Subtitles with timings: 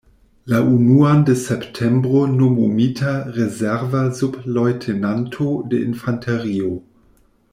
[0.51, 6.73] La unuan de septembro nomumita rezerva subleŭtenanto de infanterio.